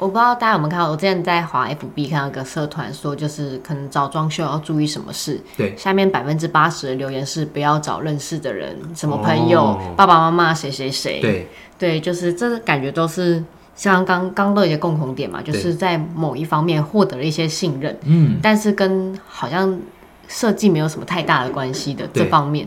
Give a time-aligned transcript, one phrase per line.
[0.00, 5.38] 我不知道大家有没有看到，我之前在华 FB 看到一个社团说，就是可能找装修要注意什么事。
[5.56, 11.20] 对下面百分之八十的留言是不要找认识的人，什么朋友、哦爸爸妈妈谁谁谁。
[11.20, 11.46] 对
[11.78, 13.44] 对，就是这感觉都是
[13.76, 19.78] 像刚刚都有一些共同点嘛，就是在某一方面获得了一些信任，嗯，但是跟好像
[20.28, 22.66] 设计没有什么太大的关系的这方面。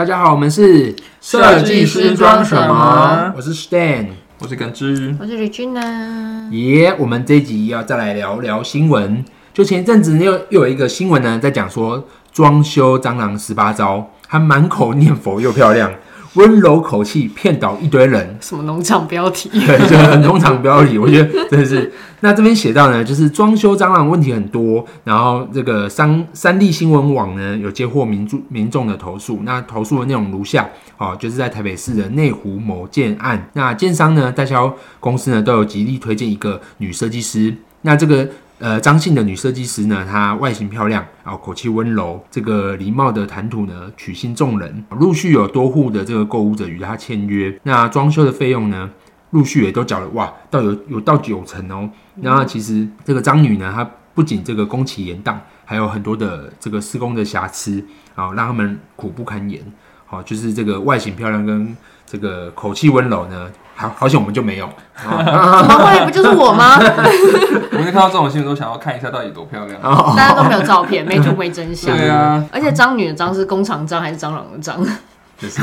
[0.00, 3.34] 大家好，我们是设计师装什么？
[3.36, 4.06] 我是 Stan。
[4.38, 9.22] 我是耿之，我是吕君呢，耶我们这一集要再来聊聊新闻。
[9.52, 15.92] 就前一阵子又又有一个新闻呢，在讲说装修蟑螂十八招，还满口念佛又漂亮，
[16.34, 18.36] 温柔口气骗倒一堆人。
[18.40, 19.48] 什么农场标题？
[19.66, 21.92] 对，这个农场标题，我觉得真的是。
[22.20, 38.28] 那这边写到呢，就是装修蟑螂问题很多，然后这个三三立新闻网呢有接获民众民众的投诉，那投诉的内容如下，哦，就是在台北市的内湖某建案，那建商呢代销公司呢都有极力推荐一个女设计师，那这个。
[38.60, 44.84] 呃，张姓的女设计师呢，她外形漂亮，然后口气温柔，这个礼貌的谈吐呢，取信众人。
[44.90, 48.90] 陆续有多户的这个购物者与她签约，那装修的费用呢，
[49.30, 51.88] 陆续也都缴了，哇，到有有到九成哦。
[52.20, 57.82] 然后其实这个张女呢，她不仅这个工期延宕，还有很多的这个施工的瑕疵，
[58.14, 59.62] 啊，让他们苦不堪言。
[60.10, 64.66] 好，就是这个外形漂亮跟这个口气温柔呢，好好险我们就没有。
[64.96, 66.04] 啊怎么会？
[66.04, 66.76] 不就是我吗？
[67.70, 69.80] 我每次看到这种新闻都想要看一下到底多漂亮。
[69.80, 71.96] 哦大家都没有照片，没图没真相。
[71.96, 74.84] 对啊，而且张女的张是工厂张还是蟑螂的张？
[75.38, 75.62] 就是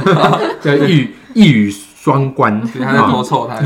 [0.62, 2.66] 叫一语一语双关。
[2.66, 3.56] 所以他在多臭他。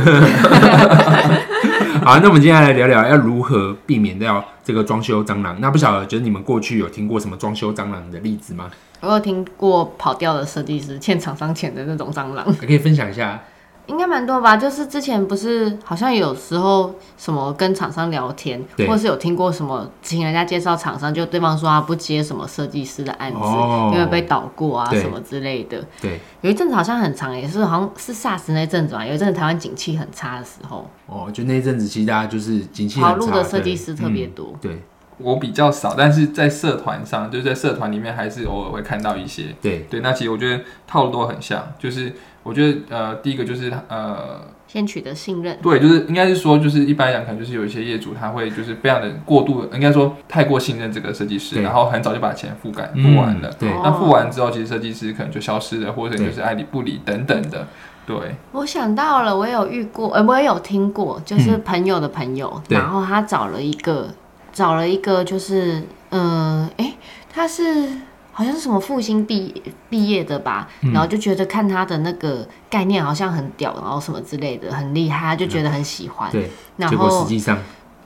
[2.05, 5.61] 好，那我们接下来聊聊要如何避免掉这个装修蟑螂。
[5.61, 8.71] 那不晓得，就是你们过去有听过什么装修蟑螂的例子吗？
[9.01, 13.43] 我有听过跑掉的设计师欠厂商钱的那种蟑螂，可以分享一下。
[13.91, 14.57] 应该蛮多吧？
[14.57, 25.85] 就是之前不是好像有时候什么跟厂商聊天，对或是有听过什么请人家介绍厂商，就对方说他不接什么设计师的案子，哦因为被倒过啊什么之类的。
[26.01, 34.55] 对，有一阵子好像很长，也是好像是 SARS 那阵子吧，有一阵子台湾景气很差的时候，哦，就那一阵子，其实大家就是景气跑路的设计对师特别嗯多。
[34.61, 34.83] 对
[35.23, 39.45] 我比较少，但是在社团上，就是在社团里面，还是偶尔会看到一些。
[39.61, 53.49] 对对，那其实我觉得套路都很像，就是我觉得呃，第一个就是呃，先取得信任，对，就是应该是说，就是一般来讲，可能就是有一些业主他会就是非常的过度，应该说太过信任这个设计师，然后很早就把钱付干付完了。
[53.49, 57.67] 嗯对哦那付完之后，其实设计师可能就消失了，或者就是爱理不理等等的。
[58.07, 58.17] 对，
[58.51, 64.09] 我想到了，我有遇过，呃，我也有听过，就是朋友的朋友，对然后他找了一个，
[64.53, 66.95] 找了一个，就是，嗯、哎、
[67.33, 67.89] 他是
[68.33, 70.93] 好像是什么复兴毕毕业的吧，嗯。
[70.93, 76.31] 然后就觉得看他的那个概念好像很屌，然后什么之类的，很厉害，他就觉得很喜欢。
[76.31, 77.59] 对，然后实际上。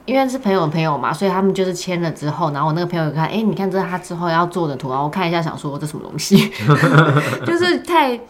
[0.06, 6.52] 因为是朋友的朋友嘛，所以他们就是签了之后，然后我那个朋友看，哎、你看这是他之后要做的图，然后我看一下，想说这什么东西，
[7.46, 8.20] 就是太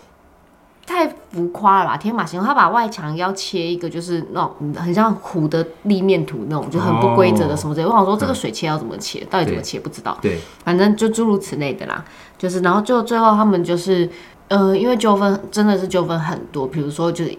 [0.87, 2.49] 太浮夸了吧，天马行空。
[2.49, 7.87] 他把外墙要切一个，就是那种嗯很像虎的立面图那种，就很不规则的什么之类。
[7.87, 12.05] 我想说这个水切要怎么切，到底怎么切不知道，对反正就诸如此类的啦。
[12.37, 14.09] 就是然后就最后他们就是。
[14.54, 17.37] 呃，因为纠纷真的是纠纷很多，比如说就是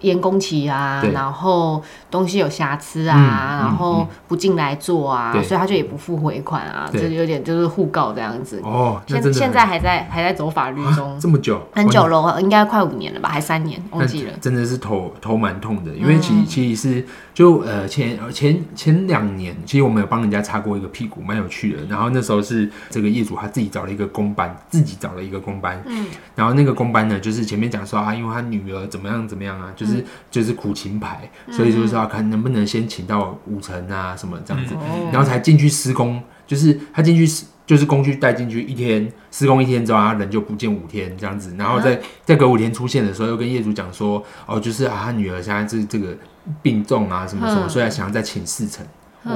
[0.00, 8.60] 延工期啊，然后东西有瑕疵啊，然后不进来做啊，所以他就也不付回款啊，对这有点就是互告这样子。
[8.64, 14.32] 哦，那现现在还在还在走法律中啊，这么久，很久了，应该快五年了吧，还三年，那忘记了。
[14.40, 21.84] 真的是头头蛮痛的，因为其、嗯其实是就呃前呃前前两年，其实我们有帮人家擦过一个屁股，蛮有趣的。
[21.84, 35.10] 然后那时候是这个业主他自己找了一个工班，自己找了一个工班，嗯，然后那个工班呢，就是前面讲说啊，因为他女儿怎么样怎么样啊，就是、就是苦情牌，所以就是要看能不能先请到五成啊什么这样子，哦。
[35.12, 46.16] 然后才进去施工，就是他进去施就是工具带进去一天，施工一天之后，他人就不见五天这样子，然后再再隔五天出现的时候，又跟业主讲说，哦，就是啊，他女儿现在这这个
[46.62, 48.84] 病重啊，什么什么，嗯所以想要再请四成。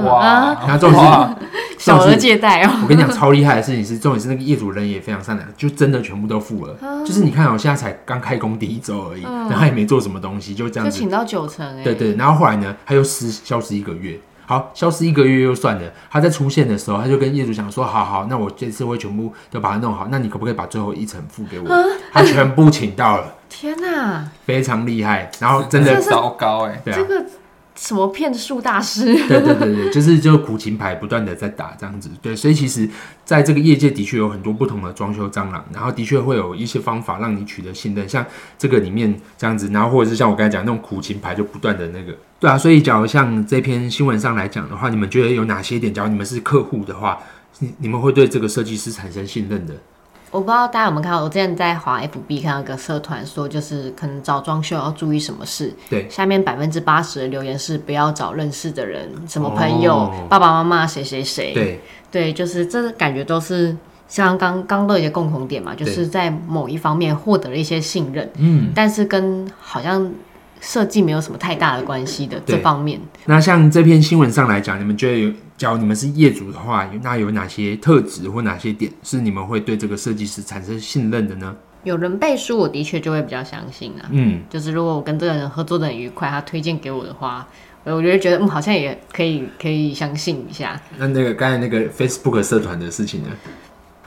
[0.05, 1.35] 哇啊，然后重点哇
[1.77, 6.75] 是，小额借贷哦，我跟你讲，超厉害的事情是，重点是那个业主人也非常善良，就真的全部都付了。
[7.05, 11.83] 就是你看，我现在才刚开工第一周而已，然后也没做什么东西，就这样子就请到九成哎。
[11.83, 14.17] 对对，然后后来呢，他又失消失一个月。
[14.45, 15.81] 好，消失一个月又算了。
[16.09, 20.07] 他在出现的时候，他就跟业主讲说：“好好，那我这次会全部都把它弄好。
[20.11, 21.67] 那你可不可以把最后一层付给我？”
[22.11, 25.29] 他全部请到了，天哪，非常厉害。
[25.41, 27.25] 然后真的糟糕哎、对啊这，个
[27.75, 29.13] 什么骗术大师？
[29.27, 32.89] 对对对对，就是就苦情牌不断的在打这样子，对，所以其实
[33.25, 38.25] 在这个业界的确有很多不同的装修蟑螂，然后的确会有一些方法让你取得信任，像
[38.57, 45.93] 这个里面这样子，然后或者是像我刚才讲那种苦情牌就不断的那个，对啊，所以假如像这篇新闻上来讲的话，你们觉得有哪些点？
[45.93, 47.19] 假如你们是客户的话，
[47.59, 49.73] 你你们会对这个设计师产生信任的？
[50.31, 55.71] 我不知道大家有没有看到，我之前在华 FB 看到一个社团说，就是可能找装修要注意什么事。
[55.89, 60.27] 对，下面百分之八十的留言是不要找认识的人，什么朋友、哦。
[60.29, 61.53] 爸爸妈妈谁谁谁。
[61.53, 61.81] 对。
[62.09, 63.73] 对，就是这感觉都是
[64.07, 70.11] 像刚刚都有一些共同点嘛，就是在某一方面获得了一些信任，嗯，但是跟好像
[70.61, 72.97] 设计没有什么太大的关系的对这方面。
[73.25, 81.53] 那像这篇新闻上来讲，你们觉得有，假如你们是业主的话，有那有哪些特质或哪些点是你们会对这个设计师产生信任的呢？
[81.83, 84.07] 有人背书，我的确就会比较相信啊。
[84.11, 87.47] 嗯，就是如果我跟这个人合作的很愉快，他推荐给我的话，
[87.83, 90.79] 我我就会觉得嗯，好像也可以可以相信一下。
[90.97, 93.29] 那那个刚才那个 Facebook 社团的事情呢？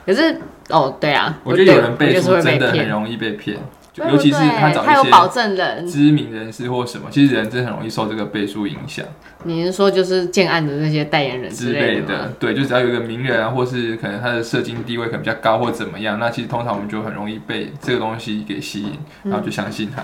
[0.05, 3.57] 可是哦，对啊，我觉得有人背书真的很容易被骗，
[3.95, 5.87] 就尤其是他找一些证人。
[5.87, 9.05] 知名人士或什么，其实人真的很容易受这个背书影响
[9.45, 11.71] 你是说就是建案的那些代言人之？
[11.71, 12.33] 类的。
[12.37, 20.03] 对，就只要有一个名人啊，或是可能他的社经地位可能比较高或怎么样，那其实通常我们就很容易被这个东西给吸引，然后就相信他。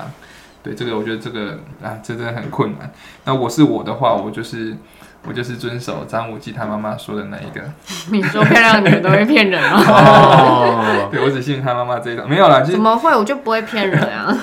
[0.64, 2.90] 对，这个我觉得这个啊，这真的很困难。
[3.26, 4.74] 那我是我的话，我就是
[5.28, 7.62] 我就是遵守张无忌他妈妈说的那一个。
[8.12, 9.84] 你说漂亮女人都会骗人吗？
[9.88, 13.16] 哦， 对我只信他妈妈这一套，没有啦，怎么会？
[13.16, 14.36] 我就不会骗人啊！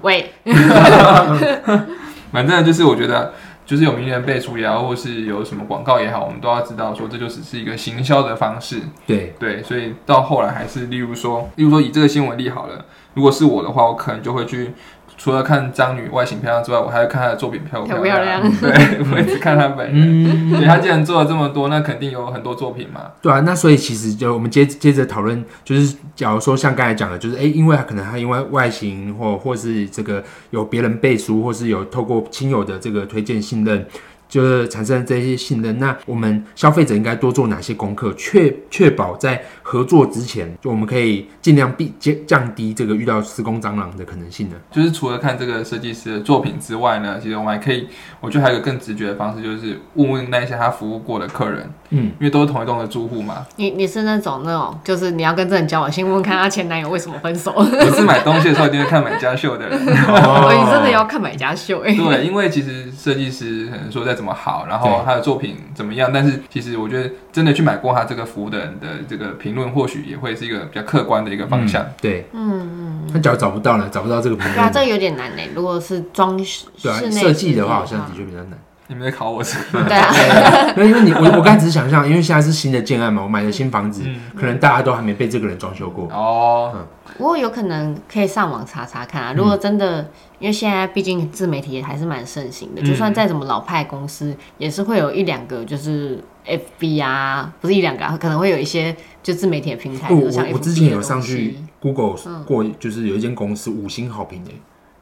[0.00, 0.32] 喂，
[2.32, 3.34] 反正就是我觉得，
[3.66, 8.80] 就是有名人背书也好，或是有什么广告也好，我们都要知道说，这就只是一个行销的方式。
[9.06, 14.72] 对，对，所以到后来还是，例如说，例如说以这个新闻例好了，如果是我的话，我可能就会去。
[15.20, 18.40] 除了看张女外形漂亮之外，我还要看她的作品漂不漂漂亮。
[18.58, 18.70] 对，
[19.12, 20.64] 我一直看她本人。
[20.64, 23.02] 她既然做了这么多，那肯定有很多作品嘛。
[23.20, 33.86] 对啊，那所以其实就我们接接着讨论，就是假如说像刚才讲的，就是哎，因为他可能她因为外形或或是这个有别人背书，或是有透过亲友的这个推荐信任。
[34.30, 44.54] 就是产生这些信任，那我们消费者应该多做哪些功课，确确保在合作之前，就我们可以尽量避降降低这个遇到施工蟑螂的可能性呢？
[44.70, 47.88] 就是除了看这个设计师的作品之外呢，其实我们还可以，
[48.20, 53.44] 我觉得还有一个更直觉的方式，就是问问那些他服务过的客人，嗯，因为都是同一栋的住户嘛。
[53.56, 57.52] 你你是那种那种，就是你要跟这人交往，先问问看他前男友为什么分手。
[57.56, 59.78] 我是买东西的时候一定会看买家秀的人。
[60.06, 71.82] 哦，你真的要看买家秀哎、对，因为其实设计师可能说再怎么好，然后他的作品怎么样，但是其实我觉得真的去买过他这个服务的人的这个评论，或许也会是一个比较客观的一个方向。
[71.82, 72.70] 嗯对，嗯
[73.06, 73.88] 嗯，他假如找不到呢？
[73.90, 78.58] 找不到这个评对啊，论，这个有点难呢、如果是装饰对啊，室内设计的话好像的确比较难。
[78.88, 79.40] 你们在考我？
[79.72, 80.12] 对啊，
[80.76, 86.08] 对，因为你我我刚才只是想象，因为现在是新的建案嘛，我买的新房子，嗯可能大家都还没被这个人装修过。
[86.10, 86.74] 哦，
[87.16, 89.32] 不过有可能可以上网查查看啊。
[89.34, 92.84] 如果真的，因为现在毕竟自媒体还是蛮盛行的，嗯。
[92.84, 104.50] 就算再怎么老派公司，也是会有一两个就是 FB 啊，不是一两个、啊，可能会有一些就自媒体的平台，我我我之前有上去 Google 过，就是有一间公司五星好评的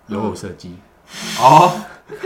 [0.08, 0.74] 有偶设计，
[1.40, 1.72] 哦，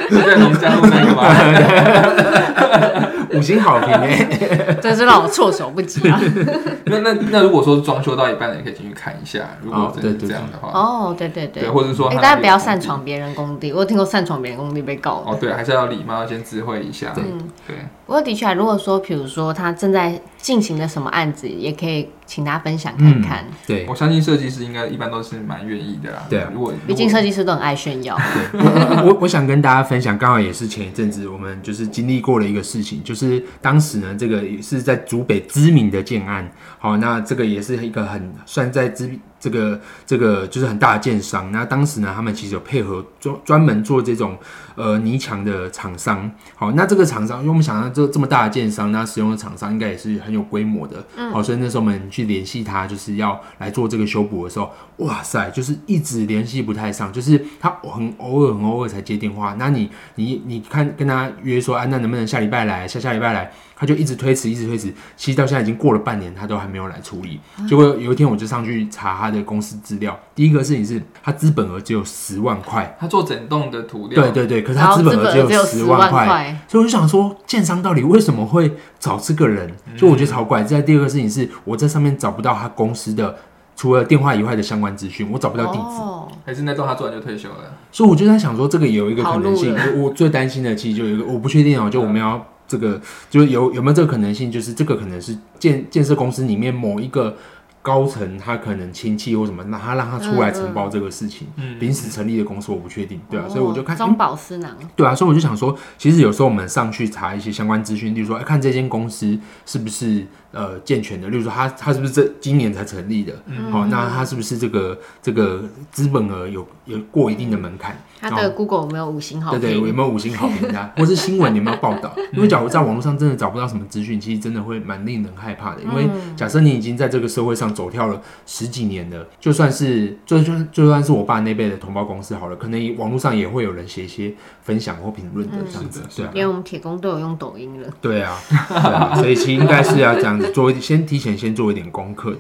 [0.09, 3.09] 是在农加路那个吗？
[3.35, 4.27] 五星好评哎，
[4.81, 6.21] 真是让我措手不及啊！
[6.85, 9.41] 那那那如果说装修到一半的，也可以进去看一下。
[9.63, 15.25] 如果真的是哦对对这样的话，哦，对对对对，，或者说大家不要擅闯别人工地，我有听过擅闯别人工地被告。
[15.27, 17.11] 哦，对，还是要礼貌，要先知会一下。
[17.15, 23.45] 对嗯，对，不过的确啊，如果说比如说他正在进行了什么案子，也可以请大家分享看看。
[23.65, 26.27] 对我相信设计师应该一般都是蛮愿意的啦。
[26.29, 28.19] 对啊如果毕竟设计师都很爱炫耀。
[28.53, 39.09] 对，我我 我想跟大家分享，刚好也是前一阵子我们就是经历过的一个事情，就是当时呢，这个也是在竹北知名的建案，好，那这个也是一个很算在知
[39.43, 44.39] 这个这个就是很大的建商，那当时呢，他们其实有配合专专门做这种
[44.77, 63.51] 呃泥墙的厂商，好，那这个厂商，因为我们想到这这么大的建商，那使用的厂商应该也是很有规模的，好，所以那时候我们去联系他，就是要来做这个修补的时候，哇塞，就是一直联系不太上，就是他很偶尔很偶尔才接电话，那你你你看跟他约说，啊，那能不能下礼拜来，下下礼拜来，
[63.83, 67.41] 他就一直推迟，一直推迟，其实到现在已经过了半年，他都还没有来处理。
[67.69, 76.57] 结果有一天我就上去查他的公司资料，第一个事情是他资本额只有十万块，他做整栋的涂料，对对对，可是他资本额只有十十万块。
[76.69, 79.69] 所以我就想说，建商到底为什么会找这个人？
[79.97, 80.63] 就我觉得超怪。
[80.63, 83.35] 再第二个事情是，我在上面找不到他公司的
[83.75, 86.01] 除了电话以外的相关资讯，我找不到地址。
[86.01, 87.57] 哦，还是那栋他做完就退休了。
[87.91, 92.99] 所以我就在想说，这个有一个可能性我最担心的其实就有一个，我不确定哦，就我们要这个，
[93.29, 97.37] 就是有有没有这个可能性，就是这个可能是建建设公司里面某一个
[97.83, 109.37] 高层，他可能亲戚或什么，那他让他出来承包这个事情，嗯临时成立的公司我不确定，对啊，哦所以我就看，中饱私囊，对啊，所以我就想说，其实有时候我们上去查一些相关资讯，例如说，哎，看这间公司
[109.67, 117.97] 是不是呃健全的，例如说他他是不是这今年才成立的，嗯好、那他是不是这个这个资本额有有过一定的门槛？
[118.21, 119.93] 他的 Google 有没有五星好评对对，有？
[119.93, 120.89] 没有五星好评啊？
[120.97, 122.15] 或是新闻有没有报道？
[122.33, 125.83] 因为假如在网络上真的找不到什么资讯，其实真的会蛮令人害怕的。
[125.83, 136.31] 因为假设你已经在这个社会上走跳了十几年的，就算是就就就算是我爸那辈的同胞公司好了，可能网络上也会有人写一些分享或评论的这样子嗯，对啊。
[136.35, 137.89] 连我们铁工都有用抖音了。
[138.01, 142.39] 对啊，对啊，所以其实应该是要这样子做一，先提前先做一点功课的。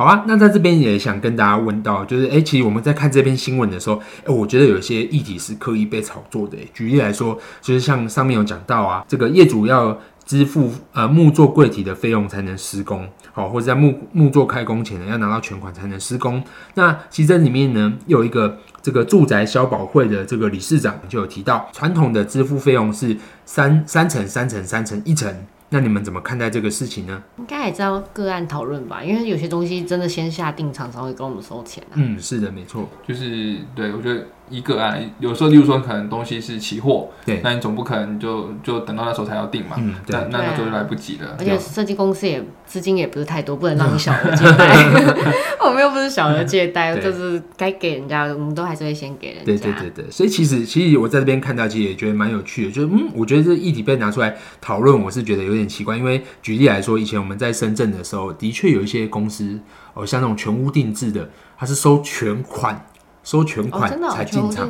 [0.00, 16.42] 好啊，那在这边也想跟大家问到，就是哎、诶其实我们在看这篇新闻的时候，哎、我觉得有一些议题是刻意被炒作的、举例来说，就是像上面有讲到啊，这个业主要支付呃木作柜体的费用才能施工，好，或者在木木作开工前呢要拿到全款才能施工。
[16.76, 23.14] 那其实这里面呢有一个这个住宅消保会的这个理事长就有提到，传统的支付费用是
[23.44, 25.30] 三三层、三层、三层、一层。
[25.72, 27.22] 那你们怎么看待这个事情呢？
[27.38, 31.94] 应该也知道个案讨论吧，因为有些东西真的先下定，厂才会跟我们收钱啊。
[31.94, 41.36] 嗯，是的，没错，就是对我觉得一个案，有时候例如说可能东西是期货，对，那你总不可能就就等到那时候才要定嘛，嗯，对那，那那就来不及了。
[41.38, 44.86] 而且设计公司也资金也不是太多，不能让你小额借贷。
[45.64, 49.44] 我们又不是小额借贷， 就是该给人家的，我们都还是会先给人家。
[49.44, 59.60] 对对对对，所以其实其实我在这边看到，其实也觉得蛮有趣的，就是嗯，我觉得这议题被拿出来讨论，我是觉得有点奇怪，因为举例来说，以前我们在深圳的时候，的确有一些公司
[59.94, 61.28] 哦，像那种全屋定制的，
[61.58, 62.86] 它是收全款，
[63.22, 64.68] 收全哦，款才进场，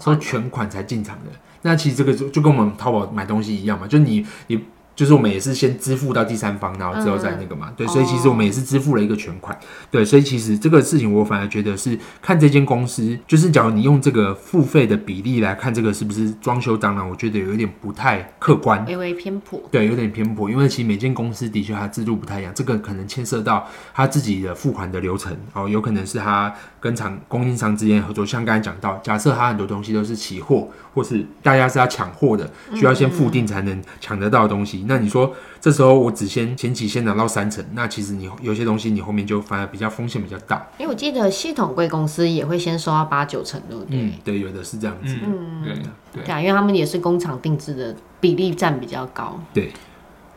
[0.00, 1.30] 收全款才进场的。
[1.62, 4.64] 那其实这个就就跟我们淘宝买东西一样嘛，就你你
[4.98, 9.56] 就是我们也是先支付到第三方，然后之后再那个嘛，对，所以其实我们也是支付了一个全款，
[9.92, 18.84] 对，所以其实这个事情我反而觉得是看这间公司，就是假如你用这个付费的比例来看这个是不是装修当然，我觉得有一点不太客观。
[18.86, 19.62] 微微偏颇。
[19.70, 23.64] 对，有点偏颇，因为其实每间公司的确它制度不太一样，这个可能牵涉到
[23.94, 44.00] 他自己的付款的流程哦，有可能是他跟厂供应商之间合作，像刚才讲到，假设他很多东西都是起货，或是大家是要抢货的，需要先付定才能抢得到的东西，那你说这时候我只先前期先拿到三成，那其实你有些东西你后面就反而比较风险比较大，因为我记得系统贵公司也会先收到八九成，对不对？
[44.00, 45.74] 嗯，对，有的是这样子，嗯，对
[46.12, 49.70] 对，对啊，因为他们也是工厂定制的比例占比较高，对。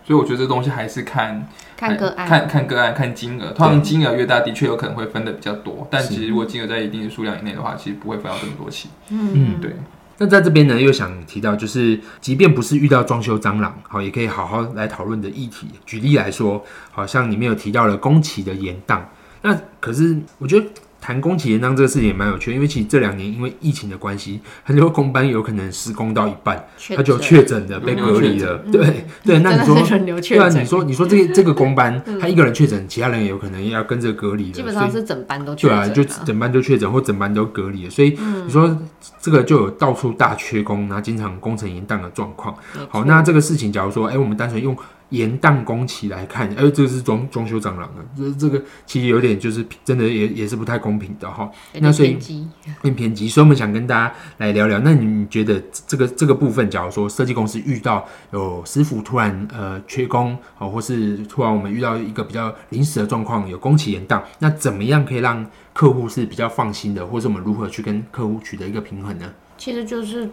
[0.04, 2.28] 所以我觉得这东西还是看看个案。
[2.28, 3.52] 看看个案，看金额。
[3.52, 8.90] 通常金额越大，的确有可能会分的比较多，但其实如果金额在一定的数量以内的话，其实不会分到这么多期。
[9.10, 9.76] 嗯，对，
[10.18, 15.68] 那在这边呢，又想提到，就是即便不是遇到装修蟑螂，好，也可以好好来讨论的议题。
[15.86, 19.02] 举例来说，好像里面有提到了宫崎的延宕，
[19.42, 20.66] 那可是我觉得
[21.02, 28.58] 谈工期延宕这个事情也蛮有趣的，因为其实这两年因为疫情的关系，很多工班有可能施工到一半，确他就诊确诊的，被隔离了。
[28.72, 29.76] 对对，那你说
[30.22, 38.16] 对啊，你说你说这个 这个工班，他一个人确诊，其他人也有可能也要跟着隔离的，基本上是整班都确诊、对啊，就整班都确诊或整班都隔离了，所以
[38.46, 38.80] 你说
[39.20, 42.56] 这个就有到处大缺工，然后经常工程延宕的状况。
[42.90, 44.78] 好，那这个事情，假如说，哎、我们单纯用
[45.12, 51.50] 延宕工期来看，哎、这个是装装修蟑螂的，这这个其实有点就是真的也也是不太公平的哈，
[51.80, 52.48] 那所以偏激。
[52.96, 53.30] 偏激。
[53.30, 69.34] 所以我们想跟大家来聊聊，那你觉得这个这个部分，假如说设计公司遇到有师傅突然呃缺工哦，或是突然我们遇到一个比较临时的状况，有工期延宕，那怎么样可以让客户是比较放心的，或是我们如何去跟客户取得一个平衡呢？
[69.58, 70.30] 其实就是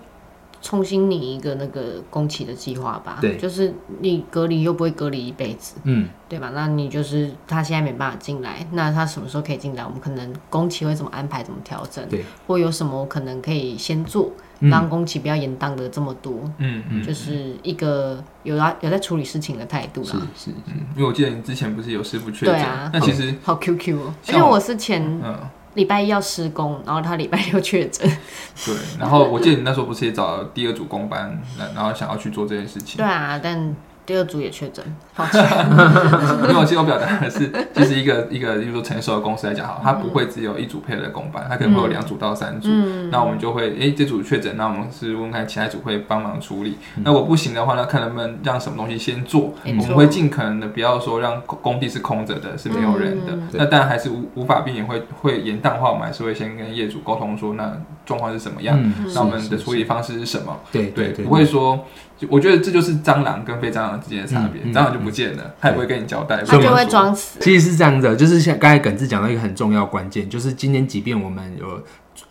[0.69, 3.17] 重新拟一个那个工期的计划吧。
[3.23, 6.51] 对就是你隔离又不会隔离一辈子，嗯，对吧？
[6.55, 9.83] 那你就是他现在没办法进来，那他什么时候可以进来？
[9.83, 12.07] 我们可能工期会怎么安排，怎么调整？
[12.11, 16.39] 对，或有什么可能可以先做，嗯让工期不要延宕的这么多。
[16.59, 20.27] 嗯嗯，就是一个有要有在处理事情的态度是啦。
[20.37, 25.35] 是，嗯，因为我记得你之前不是有师傅确诊对啊，那其实好 QQ 哦，因为我是前嗯。
[25.79, 28.05] 礼拜一要施工，然后他礼拜六确诊。
[28.67, 33.07] 对，然后我记得你那时候不是也找了第二组工班，然然后想要去做这件事情对。
[33.07, 33.77] 啊，但
[34.09, 34.83] 第二组也确诊，
[35.15, 35.45] 抱歉。
[36.49, 42.71] 因为我其实我表达的是，就是一个一个，比如说成熟的公司来讲，好，它不会只有一组配的公班，它可能会有两组到三组。
[42.73, 46.79] 嗯那我们就会，哎，这组确诊，那我们是问看其他组会帮忙处理。
[47.05, 53.33] 那我不行的话，那看能不能让什么东西先做，我们会尽可能的不要说让工工地是空着的，是没有人的。
[53.35, 60.57] 嗯那当然还是无无法避免会会延宕的话，我们还是会先跟业主沟通说，那状况是什么样，嗯那我们的处理方式是什么。
[60.73, 61.85] 对，对不会说，
[62.17, 64.63] 就我觉得这就是蟑螂跟非蟑螂之间的差别。
[64.63, 67.39] 嗯嗯蟑螂就不见了，他也不会跟你交代，他就会装死。
[67.41, 71.83] 其实是这样的，就是像刚才耿志讲到一个很重要关键，就是今天即便我们有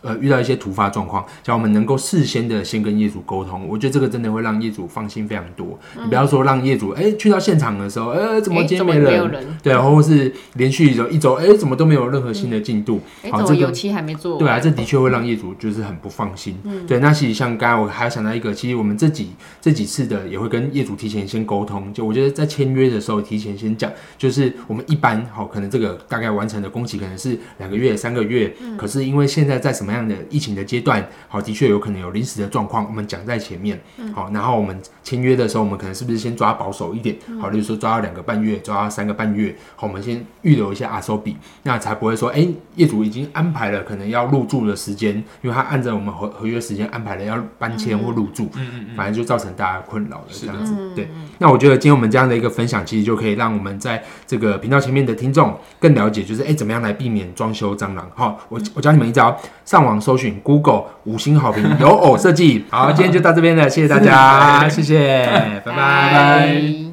[0.02, 5.78] 呃遇到一些突发状况，只要我们能够事先的先跟业主沟通，我觉得这个真的会让业主放心非常多。
[6.02, 9.46] 你不要说让业主哎、去到现场的时候，呃怎么哎怎么今天没人？
[9.62, 13.00] 对，或是连续有一周，哎、怎么都没有任何新的进度？
[13.22, 14.38] 哎，好，这个怎么油漆还没做完？
[14.38, 16.56] 对啊，这的确会让业主就是很不放心。
[16.64, 19.30] 嗯对，那其实像刚才我还要想到一个，其实我们这几
[19.60, 21.92] 这几次的也会跟业主提前先沟通。
[21.92, 33.80] 就我觉得在签约的时候提前先讲，就是我们一般好、可能这个大概完成的工期可能是两个月、三个月，可是因为现在在什么样的疫情的阶段，好，的确有可能有临时的状况，我们讲在前面。
[34.12, 37.16] 好，然后我们签约的时候，我们可能是不是先抓保守一点？
[37.40, 50.74] 好，例如说抓到两个半月，抓到三个半月，好，我们先预留一下阿收比，那才不会说，哎、业主已经安排了可能要入住的时间，因为他按照我们合合约时间安排了要搬迁或入住，嗯嗯嗯，反正就造成大家困扰了这样子。
[50.76, 51.08] 嗯对，
[51.38, 58.10] 那我觉得今天我们这样的一个分享，其实就可以让我们在这个频道前面的听众更了解，就是哎、怎么样来避免装修蟑螂。
[58.14, 62.64] 好，我我教你们一招，上网搜寻 Google 五星好评有偶设计。
[62.70, 65.26] 好，今天就到这边了，谢谢大家， 谢谢，
[65.62, 65.76] 拜拜。
[65.76, 66.87] 拜拜